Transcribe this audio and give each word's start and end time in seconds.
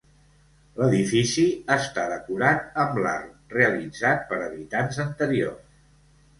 L'edifici 0.79 1.43
està 1.75 2.07
decorat 2.15 2.81
amb 2.85 2.99
l'art 3.05 3.55
realitzat 3.61 4.27
per 4.33 4.43
habitants 4.49 5.03
anteriors. 5.09 5.81